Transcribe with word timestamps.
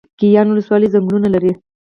ګیان 0.19 0.47
ولسوالۍ 0.49 0.87
ځنګلونه 0.93 1.27
لري؟ 1.35 1.51